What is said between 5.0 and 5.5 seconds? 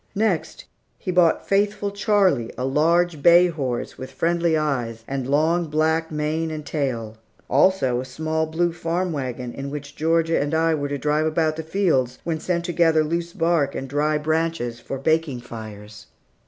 and